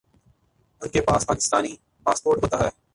انکے 0.81 1.01
پاس 1.01 1.25
پاکستانی 1.27 1.75
پاسپورٹ 2.05 2.43
ہوتا 2.43 2.59
ہے 2.59 2.69